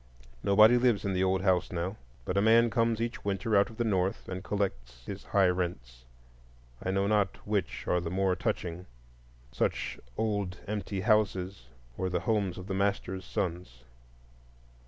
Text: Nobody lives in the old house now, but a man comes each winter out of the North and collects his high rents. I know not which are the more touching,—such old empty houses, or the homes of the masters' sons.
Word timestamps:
Nobody 0.43 0.79
lives 0.79 1.05
in 1.05 1.13
the 1.13 1.23
old 1.23 1.43
house 1.43 1.71
now, 1.71 1.95
but 2.25 2.35
a 2.35 2.41
man 2.41 2.71
comes 2.71 2.99
each 2.99 3.23
winter 3.23 3.55
out 3.55 3.69
of 3.69 3.77
the 3.77 3.83
North 3.83 4.27
and 4.27 4.43
collects 4.43 5.03
his 5.05 5.25
high 5.25 5.45
rents. 5.49 6.05
I 6.81 6.89
know 6.89 7.05
not 7.05 7.37
which 7.45 7.85
are 7.87 8.01
the 8.01 8.09
more 8.09 8.35
touching,—such 8.35 9.99
old 10.17 10.57
empty 10.65 11.01
houses, 11.01 11.67
or 11.99 12.09
the 12.09 12.21
homes 12.21 12.57
of 12.57 12.65
the 12.65 12.73
masters' 12.73 13.25
sons. 13.25 13.83